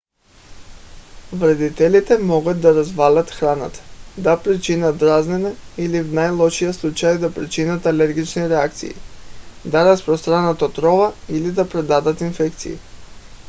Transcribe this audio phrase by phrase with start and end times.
[1.33, 3.79] вредителите могат да развалят храната
[4.17, 8.95] да причинят дразнене или в най- лошия случай да причинят алергични реакции
[9.65, 12.77] да разпространят отрова или да предадат инфекции